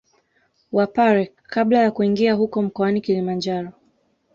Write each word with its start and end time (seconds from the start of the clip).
Wapare 0.71 1.31
Kabla 1.43 1.79
ya 1.79 1.91
kuingia 1.91 2.33
huko 2.33 2.61
mkoani 2.61 3.01
Kilimanjaro 3.01 3.71